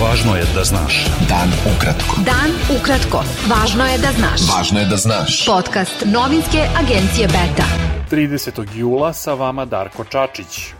Važno 0.00 0.32
je 0.36 0.44
da 0.54 0.62
znaš. 0.64 1.04
Dan 1.28 1.50
ukratko. 1.76 2.22
Dan 2.24 2.54
ukratko. 2.72 3.20
Važno 3.50 3.84
je 3.84 3.98
da 3.98 4.12
znaš. 4.16 4.46
Važno 4.48 4.80
je 4.80 4.86
da 4.86 4.96
znaš. 4.96 5.44
Podcast 5.46 6.04
novinske 6.06 6.64
agencije 6.80 7.28
Beta. 7.28 7.68
30. 8.10 8.64
jula 8.74 9.12
sa 9.12 9.34
vama 9.34 9.64
Darko 9.64 10.04
Čačić. 10.04 10.79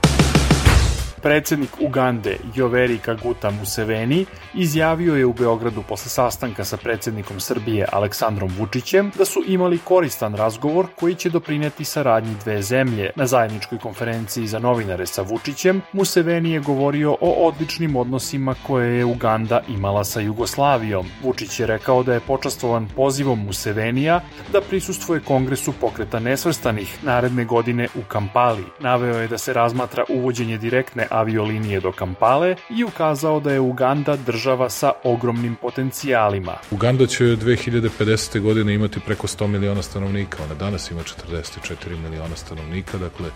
Predsednik 1.23 1.71
Ugande 1.81 2.37
Joveri 2.55 2.99
Kaguta 2.99 3.51
Museveni 3.51 4.27
izjavio 4.55 5.15
je 5.15 5.27
u 5.27 5.33
Beogradu 5.33 5.83
posle 5.89 6.09
sastanka 6.09 6.65
sa 6.65 6.77
predsednikom 6.77 7.41
Srbije 7.41 7.87
Aleksandrom 7.93 8.51
Vučićem 8.59 9.11
da 9.19 9.25
su 9.25 9.43
imali 9.47 9.79
koristan 9.79 10.35
razgovor 10.35 10.87
koji 11.01 11.15
će 11.15 11.31
doprineti 11.31 11.85
saradnji 11.85 12.35
dve 12.45 12.63
zemlje. 12.63 13.11
Na 13.17 13.27
zajedničkoj 13.27 13.79
konferenciji 13.79 14.47
za 14.47 14.59
novinare 14.59 15.07
sa 15.07 15.23
Vučićem 15.23 15.83
Museveni 15.93 16.51
je 16.51 16.61
govorio 16.61 17.17
o 17.21 17.47
odličnim 17.47 17.97
odnosima 17.97 18.55
koje 18.67 18.99
je 18.99 19.05
Uganda 19.05 19.61
imala 19.69 20.05
sa 20.05 20.21
Jugoslavijom. 20.21 21.07
Vučić 21.23 21.61
je 21.61 21.67
rekao 21.67 22.03
da 22.03 22.15
je 22.15 22.21
počastovan 22.21 22.89
pozivom 22.97 23.45
Musevenija 23.45 24.21
da 24.53 24.61
prisustvuje 24.61 25.21
Kongresu 25.21 25.73
pokreta 25.81 26.19
nesvrstanih 26.19 27.05
naredne 27.05 27.45
godine 27.45 27.89
u 27.95 28.03
Kampali. 28.09 28.65
Naveo 28.81 29.19
je 29.21 29.29
da 29.29 29.39
se 29.39 29.53
razmatra 29.53 30.05
uvođenje 30.09 30.59
direktne 30.59 31.10
aviolinije 31.11 31.81
do 31.81 31.93
Kampale 31.93 32.57
i 32.71 32.85
ukazao 32.85 33.41
da 33.41 33.53
je 33.53 33.61
Uganda 33.61 34.17
država 34.17 34.71
sa 34.71 34.93
ogromnim 35.05 35.57
potencijalima. 35.57 36.57
Uganda 36.71 37.07
će 37.07 37.25
2050. 37.25 38.41
godine 38.41 38.75
imati 38.75 39.01
preko 39.01 39.27
100 39.27 39.47
miliona 39.47 39.83
stanovnika, 39.83 40.43
ona 40.45 40.55
danas 40.55 40.91
ima 40.91 41.01
44 41.01 41.99
miliona 42.03 42.37
stanovnika, 42.37 42.99
dakle 42.99 43.31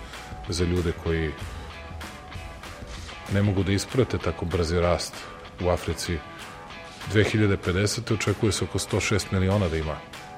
za 0.48 0.64
ljude 0.64 0.92
koji 1.04 1.30
ne 3.34 3.42
mogu 3.42 3.62
da 3.62 3.72
isprate 3.72 4.18
tako 4.18 4.44
brzi 4.44 4.80
rast 4.80 5.14
u 5.64 5.68
Africi 5.68 6.18
2050. 7.12 8.14
očekuje 8.14 8.52
se 8.52 8.64
oko 8.64 8.78
106 8.78 9.32
miliona 9.32 9.68
da 9.68 9.76
ima 9.76 9.96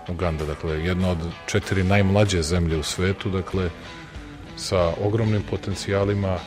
Uganda, 0.08 0.44
dakle 0.44 0.84
jedna 0.84 1.10
od 1.10 1.18
četiri 1.46 1.84
najmlađe 1.84 2.42
zemlje 2.42 2.76
u 2.76 2.82
svetu, 2.82 3.30
dakle 3.30 3.70
sa 4.56 4.92
ogromnim 5.04 5.42
potencijalima 5.50 6.38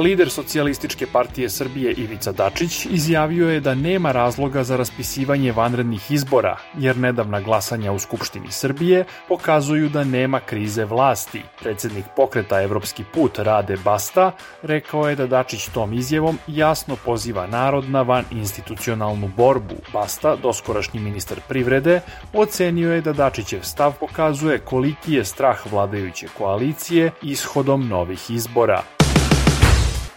Lider 0.00 0.30
socijalističke 0.30 1.06
partije 1.06 1.50
Srbije 1.50 1.92
Ivica 1.92 2.32
Dačić 2.32 2.86
izjavio 2.86 3.50
je 3.50 3.60
da 3.60 3.74
nema 3.74 4.12
razloga 4.12 4.64
za 4.64 4.76
raspisivanje 4.76 5.52
vanrednih 5.52 6.10
izbora, 6.10 6.56
jer 6.78 6.96
nedavna 6.96 7.40
glasanja 7.40 7.92
u 7.92 7.98
Skupštini 7.98 8.50
Srbije 8.50 9.04
pokazuju 9.28 9.88
da 9.88 10.04
nema 10.04 10.40
krize 10.40 10.84
vlasti. 10.84 11.42
Predsednik 11.60 12.04
pokreta 12.16 12.62
Evropski 12.62 13.04
put 13.14 13.38
Rade 13.38 13.76
Basta 13.84 14.32
rekao 14.62 15.08
je 15.08 15.16
da 15.16 15.26
Dačić 15.26 15.68
tom 15.68 15.92
izjevom 15.92 16.38
jasno 16.46 16.96
poziva 17.04 17.46
narod 17.46 17.90
na 17.90 18.02
van 18.02 18.24
institucionalnu 18.30 19.30
borbu. 19.36 19.76
Basta, 19.92 20.36
doskorašnji 20.36 21.00
ministar 21.00 21.40
privrede, 21.48 22.00
ocenio 22.32 22.92
je 22.92 23.00
da 23.00 23.12
Dačićev 23.12 23.60
stav 23.62 23.92
pokazuje 24.00 24.58
koliki 24.58 25.14
je 25.14 25.24
strah 25.24 25.72
vladajuće 25.72 26.26
koalicije 26.38 27.10
ishodom 27.22 27.88
novih 27.88 28.30
izbora. 28.30 28.99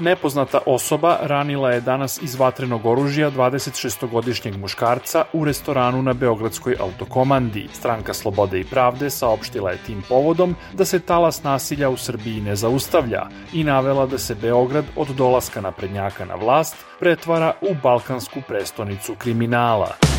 Nepoznata 0.03 0.59
osoba 0.65 1.17
ranila 1.21 1.71
je 1.71 1.81
danas 1.81 2.21
iz 2.21 2.35
vatrenog 2.35 2.85
oružja 2.85 3.31
26-godišnjeg 3.31 4.57
muškarca 4.57 5.25
u 5.33 5.45
restoranu 5.45 6.01
na 6.01 6.13
Beogradskoj 6.13 6.75
autokomandi. 6.79 7.67
Stranka 7.73 8.13
Slobode 8.13 8.59
i 8.59 8.63
pravde 8.63 9.09
saopštila 9.09 9.71
je 9.71 9.77
tim 9.77 10.03
povodom 10.09 10.55
da 10.73 10.85
se 10.85 10.99
talas 10.99 11.43
nasilja 11.43 11.89
u 11.89 11.97
Srbiji 11.97 12.41
ne 12.41 12.55
zaustavlja 12.55 13.27
i 13.53 13.63
navela 13.63 14.05
da 14.05 14.17
se 14.17 14.35
Beograd 14.35 14.85
od 14.95 15.07
dolaska 15.07 15.61
naprednjaka 15.61 16.25
na 16.25 16.35
vlast 16.35 16.75
pretvara 16.99 17.53
u 17.61 17.75
balkansku 17.83 18.41
prestonicu 18.47 19.15
kriminala. 19.15 20.12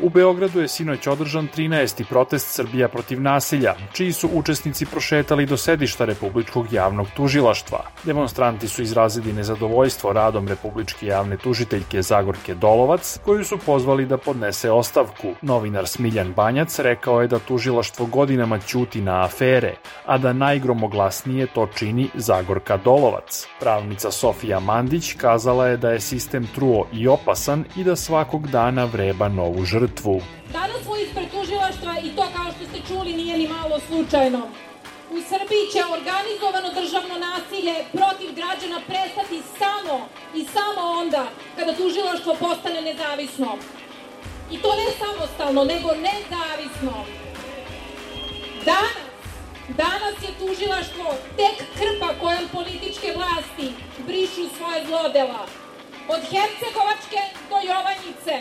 U 0.00 0.08
Beogradu 0.08 0.60
je 0.60 0.68
sinoć 0.68 1.06
održan 1.06 1.48
13. 1.56 2.04
protest 2.08 2.54
Srbija 2.54 2.88
protiv 2.88 3.20
nasilja, 3.22 3.74
čiji 3.92 4.12
su 4.12 4.28
učesnici 4.32 4.86
prošetali 4.86 5.46
do 5.46 5.56
sedišta 5.56 6.04
Republičkog 6.04 6.72
javnog 6.72 7.06
tužilaštva. 7.16 7.78
Demonstranti 8.04 8.68
su 8.68 8.82
izrazili 8.82 9.32
nezadovoljstvo 9.32 10.12
radom 10.12 10.48
Republičke 10.48 11.06
javne 11.06 11.36
tužiteljke 11.36 12.02
Zagorke 12.02 12.54
Dolovac, 12.54 13.18
koju 13.24 13.44
su 13.44 13.58
pozvali 13.58 14.06
da 14.06 14.18
podnese 14.18 14.70
ostavku. 14.70 15.34
Novinar 15.42 15.86
Smiljan 15.86 16.32
Banjac 16.32 16.78
rekao 16.78 17.20
je 17.22 17.28
da 17.28 17.38
tužilaštvo 17.38 18.06
godinama 18.06 18.58
ćuti 18.58 19.00
na 19.00 19.24
afere, 19.24 19.74
a 20.06 20.18
da 20.18 20.32
najgromoglasnije 20.32 21.46
to 21.46 21.66
čini 21.74 22.08
Zagorka 22.14 22.76
Dolovac. 22.76 23.46
Pravnica 23.60 24.10
Sofija 24.10 24.60
Mandić 24.60 25.12
kazala 25.12 25.66
je 25.66 25.76
da 25.76 25.90
je 25.90 26.00
sistem 26.00 26.46
truo 26.54 26.86
i 26.92 27.08
opasan 27.08 27.64
i 27.76 27.84
da 27.84 27.96
svakog 27.96 28.48
dana 28.48 28.84
vreba 28.84 29.28
novu 29.28 29.64
žrtvu 29.64 29.87
žrtvu. 29.88 30.22
Danas 30.52 30.82
smo 30.84 30.96
ispred 30.96 31.30
tužilaštva 31.30 31.94
i 32.02 32.16
to 32.16 32.24
kao 32.36 32.52
što 32.52 32.64
ste 32.70 32.88
čuli 32.88 33.12
nije 33.12 33.38
ni 33.38 33.48
malo 33.48 33.80
slučajno. 33.88 34.48
U 35.10 35.18
Srbiji 35.30 35.64
će 35.72 35.80
organizovano 35.98 36.68
državno 36.80 37.14
nasilje 37.28 37.74
protiv 37.92 38.34
građana 38.34 38.80
prestati 38.86 39.42
samo 39.58 40.08
i 40.34 40.44
samo 40.44 40.80
onda 41.00 41.24
kada 41.56 41.72
tužilaštvo 41.72 42.36
postane 42.40 42.80
nezavisno. 42.80 43.56
I 44.52 44.58
to 44.62 44.70
ne 44.80 44.88
samostalno, 45.00 45.64
nego 45.64 45.88
nezavisno. 46.08 47.04
Danas, 48.64 49.08
danas 49.68 50.16
je 50.24 50.30
tužilaštvo 50.40 51.06
tek 51.36 51.56
krpa 51.78 52.10
kojom 52.20 52.48
političke 52.52 53.08
vlasti 53.16 53.68
brišu 54.06 54.44
svoje 54.56 54.86
zlodela. 54.86 55.42
Od 56.08 56.20
Hercegovačke 56.30 57.20
do 57.50 57.56
Jovanjice, 57.68 58.34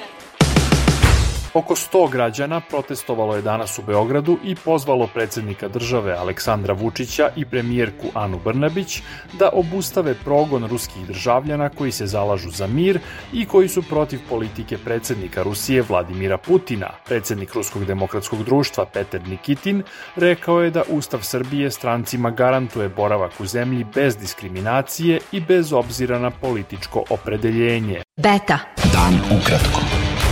Oko 1.58 1.76
100 1.76 2.12
građana 2.12 2.62
protestovalo 2.70 3.36
je 3.36 3.42
danas 3.42 3.80
u 3.80 3.82
Beogradu 3.82 4.38
i 4.44 4.56
pozvalo 4.56 5.08
predsednika 5.08 5.68
države 5.68 6.14
Aleksandra 6.14 6.74
Vučića 6.74 7.30
i 7.36 7.46
premijerku 7.46 8.08
Anu 8.14 8.40
Brnabić 8.44 9.02
da 9.40 9.50
obustave 9.54 10.14
progon 10.14 10.66
ruskih 10.66 11.08
državljana 11.08 11.70
koji 11.70 11.92
se 11.92 12.08
zalažu 12.08 12.50
za 12.50 12.68
mir 12.68 13.00
i 13.34 13.46
koji 13.46 13.68
su 13.68 13.82
protiv 13.82 14.20
politike 14.30 14.78
predsednika 14.78 15.44
Rusije 15.44 15.84
Vladimira 15.90 16.38
Putina. 16.38 16.90
Predsednik 17.06 17.54
Ruskog 17.54 17.86
demokratskog 17.86 18.44
društva 18.44 18.86
Peter 18.86 19.28
Nikitin 19.28 19.84
rekao 20.16 20.62
je 20.62 20.72
da 20.72 20.84
Ustav 20.90 21.22
Srbije 21.22 21.72
strancima 21.72 22.30
garantuje 22.30 22.90
boravak 22.90 23.32
u 23.40 23.46
zemlji 23.46 23.86
bez 23.96 24.18
diskriminacije 24.18 25.20
i 25.32 25.42
bez 25.42 25.74
obzira 25.74 26.20
na 26.20 26.32
političko 26.32 27.04
opredeljenje. 27.10 28.02
Beta. 28.18 28.60
Dan 28.94 29.40
ukratko. 29.40 29.82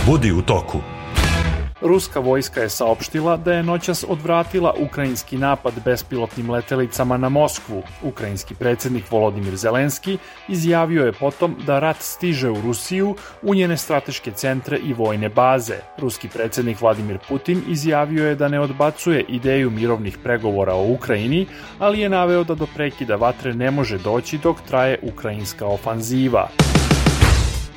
Budi 0.06 0.32
u 0.32 0.42
toku. 0.42 0.95
Ruska 1.80 2.20
vojska 2.20 2.60
je 2.60 2.68
saopštila 2.68 3.36
da 3.36 3.52
je 3.52 3.62
noćas 3.62 4.04
odvratila 4.08 4.74
ukrajinski 4.78 5.38
napad 5.38 5.74
bespilotnim 5.84 6.50
letelicama 6.50 7.16
na 7.16 7.28
Moskvu. 7.28 7.82
Ukrajinski 8.02 8.54
predsednik 8.54 9.10
Volodimir 9.10 9.56
Zelenski 9.56 10.18
izjavio 10.48 11.06
je 11.06 11.12
potom 11.12 11.56
da 11.66 11.78
rat 11.78 11.96
stiže 12.00 12.50
u 12.50 12.60
Rusiju, 12.60 13.14
u 13.42 13.54
njene 13.54 13.76
strateške 13.76 14.30
centre 14.30 14.78
i 14.78 14.92
vojne 14.92 15.28
baze. 15.28 15.76
Ruski 15.98 16.28
predsednik 16.28 16.80
Vladimir 16.80 17.18
Putin 17.28 17.62
izjavio 17.68 18.28
je 18.28 18.34
da 18.34 18.48
ne 18.48 18.60
odbacuje 18.60 19.24
ideju 19.28 19.70
mirovnih 19.70 20.18
pregovora 20.22 20.74
o 20.74 20.92
Ukrajini, 20.92 21.46
ali 21.78 22.00
je 22.00 22.08
naveo 22.08 22.44
da 22.44 22.54
do 22.54 22.66
prekida 22.74 23.16
vatre 23.16 23.54
ne 23.54 23.70
može 23.70 23.98
doći 23.98 24.38
dok 24.38 24.56
traje 24.68 24.98
ukrajinska 25.02 25.66
ofanziva. 25.66 26.48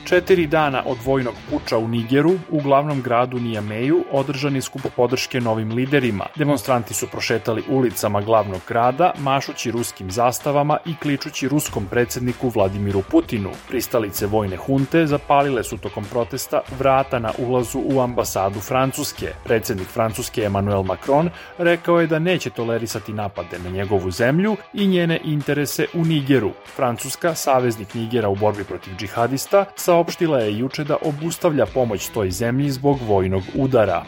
Četiri 0.10 0.48
dana 0.48 0.84
od 0.86 0.98
vojnog 1.06 1.34
puča 1.50 1.78
u 1.78 1.88
Nigeru, 1.88 2.32
u 2.50 2.62
glavnom 2.62 3.02
gradu 3.02 3.40
Nijameju, 3.40 4.06
održan 4.12 4.56
je 4.56 4.62
skupo 4.62 4.90
podrške 4.96 5.42
novim 5.42 5.72
liderima. 5.72 6.26
Demonstranti 6.36 6.94
su 6.94 7.08
prošetali 7.08 7.64
ulicama 7.70 8.22
glavnog 8.22 8.62
grada, 8.68 9.14
mašući 9.20 9.72
ruskim 9.72 10.12
zastavama 10.12 10.78
i 10.86 10.96
kličući 10.96 11.48
ruskom 11.48 11.86
predsedniku 11.86 12.50
Vladimiru 12.50 13.02
Putinu. 13.12 13.50
Pristalice 13.68 14.28
vojne 14.28 14.58
hunte 14.58 15.08
zapalile 15.08 15.64
su 15.64 15.78
tokom 15.78 16.06
protesta 16.06 16.62
vrata 16.80 17.20
na 17.20 17.32
ulazu 17.38 17.80
u 17.86 18.02
ambasadu 18.02 18.60
Francuske. 18.60 19.28
Predsednik 19.44 19.88
Francuske 19.88 20.42
Emmanuel 20.42 20.84
Macron 20.84 21.30
rekao 21.58 22.00
je 22.00 22.08
da 22.08 22.20
neće 22.20 22.50
tolerisati 22.50 23.14
napade 23.14 23.60
na 23.64 23.70
njegovu 23.70 24.12
zemlju 24.12 24.56
i 24.74 24.88
njene 24.88 25.20
interese 25.24 25.86
u 25.94 26.06
Nigeru. 26.06 26.52
Francuska, 26.76 27.36
saveznik 27.36 27.94
Nigera 27.94 28.30
u 28.30 28.36
borbi 28.36 28.64
protiv 28.64 28.96
džihadista, 28.96 29.66
sa 29.76 29.99
saopštila 30.00 30.40
je 30.40 30.58
juče 30.58 30.84
da 30.84 30.98
obustavlja 31.02 31.66
pomoć 31.66 32.08
toj 32.10 32.32
zemlji 32.32 32.72
zbog 32.72 33.00
vojnog 33.08 33.44
udara. 33.56 34.04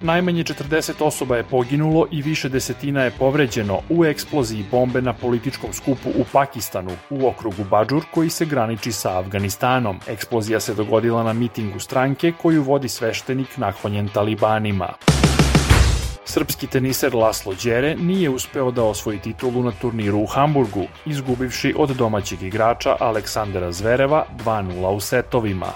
Najmanje 0.00 0.44
40 0.44 1.04
osoba 1.04 1.36
je 1.36 1.44
poginulo 1.44 2.06
i 2.10 2.22
više 2.22 2.48
desetina 2.48 3.02
je 3.02 3.10
povređeno 3.10 3.80
u 3.88 4.04
eksploziji 4.04 4.64
bombe 4.70 5.00
na 5.00 5.12
političkom 5.12 5.72
skupu 5.72 6.08
u 6.08 6.24
Pakistanu 6.32 6.90
u 7.10 7.26
okrugu 7.28 7.64
Badžur 7.70 8.04
koji 8.14 8.30
se 8.30 8.44
graniči 8.44 8.92
sa 8.92 9.18
Afganistanom. 9.18 10.00
Eksplozija 10.08 10.60
se 10.60 10.74
dogodila 10.74 11.22
na 11.22 11.32
mitingu 11.32 11.78
stranke 11.78 12.32
koju 12.42 12.62
vodi 12.62 12.88
sveštenik 12.88 13.56
naklonjen 13.56 14.08
talibanima. 14.08 14.88
Srpski 16.24 16.66
teniser 16.66 17.14
Laslo 17.14 17.54
Đere 17.64 17.96
nije 17.96 18.30
uspeo 18.30 18.70
da 18.70 18.84
osvoji 18.84 19.18
titulu 19.18 19.62
na 19.62 19.72
turniru 19.80 20.18
u 20.18 20.26
Hamburgu, 20.26 20.86
izgubivši 21.06 21.74
od 21.78 21.90
domaćeg 21.90 22.42
igrača 22.42 22.96
Aleksandra 23.00 23.72
Zvereva 23.72 24.26
2-0 24.44 24.86
u 24.86 25.00
setovima. 25.00 25.72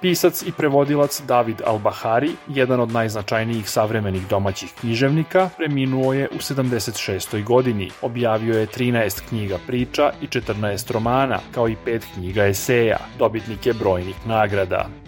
Pisac 0.00 0.42
i 0.42 0.52
prevodilac 0.52 1.22
David 1.26 1.62
Albahari, 1.66 2.30
jedan 2.48 2.80
od 2.80 2.92
najznačajnijih 2.92 3.70
savremenih 3.70 4.28
domaćih 4.28 4.72
književnika, 4.80 5.50
preminuo 5.56 6.12
je 6.12 6.28
u 6.28 6.38
76. 6.38 7.44
godini. 7.44 7.90
Objavio 8.02 8.58
je 8.58 8.66
13 8.66 9.28
knjiga 9.28 9.58
priča 9.66 10.12
i 10.22 10.26
14 10.26 10.92
romana, 10.92 11.38
kao 11.54 11.68
i 11.68 11.76
5 11.86 12.02
knjiga 12.14 12.46
eseja. 12.46 12.98
Dobitnik 13.18 13.66
je 13.66 13.74
brojnih 13.74 14.26
nagrada. 14.26 15.07